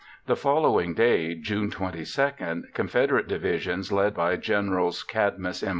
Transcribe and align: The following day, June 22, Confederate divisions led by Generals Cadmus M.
The 0.25 0.35
following 0.35 0.95
day, 0.95 1.35
June 1.35 1.69
22, 1.69 2.63
Confederate 2.73 3.27
divisions 3.27 3.91
led 3.91 4.15
by 4.15 4.35
Generals 4.35 5.03
Cadmus 5.03 5.61
M. 5.61 5.69